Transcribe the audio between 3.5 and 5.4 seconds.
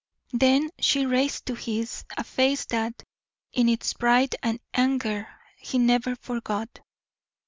in its pride and anger,